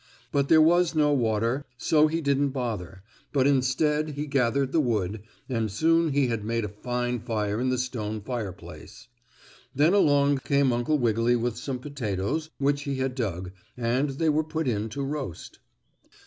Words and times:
But 0.31 0.49
there 0.49 0.63
was 0.63 0.95
no 0.95 1.13
water, 1.13 1.63
so 1.77 2.07
he 2.07 2.21
didn't 2.21 2.49
bother, 2.49 3.03
but 3.31 3.45
instead 3.45 4.09
he 4.15 4.25
gathered 4.25 4.71
the 4.71 4.79
wood, 4.79 5.21
and 5.47 5.69
soon 5.71 6.11
he 6.11 6.25
had 6.25 6.43
made 6.43 6.65
a 6.65 6.69
fine 6.69 7.19
fire 7.19 7.61
in 7.61 7.69
the 7.69 7.77
stone 7.77 8.19
fireplace. 8.19 9.09
Then 9.75 9.93
along 9.93 10.39
came 10.39 10.73
Uncle 10.73 10.97
Wiggily 10.97 11.35
with 11.35 11.55
some 11.55 11.77
potatoes 11.77 12.49
which 12.57 12.81
he 12.85 12.95
had 12.95 13.13
dug, 13.13 13.51
and 13.77 14.09
they 14.09 14.29
were 14.29 14.43
put 14.43 14.67
in 14.67 14.89
to 14.89 15.03
roast. 15.03 15.59